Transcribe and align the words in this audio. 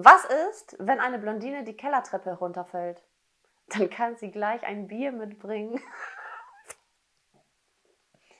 Was 0.00 0.24
ist, 0.50 0.76
wenn 0.78 1.00
eine 1.00 1.18
Blondine 1.18 1.64
die 1.64 1.76
Kellertreppe 1.76 2.34
runterfällt? 2.34 3.02
Dann 3.70 3.90
kann 3.90 4.16
sie 4.16 4.30
gleich 4.30 4.64
ein 4.64 4.86
Bier 4.86 5.10
mitbringen. 5.10 5.80